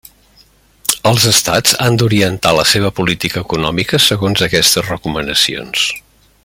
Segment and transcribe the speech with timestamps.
[1.09, 5.89] Els Estats han d'orientar la seva política econòmica segons aquestes recomanacions.